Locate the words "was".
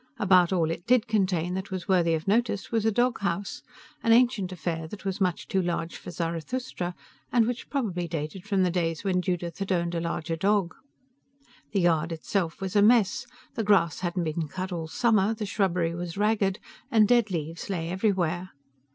1.69-1.87, 2.71-2.85, 5.05-5.21, 12.61-12.75, 15.93-16.17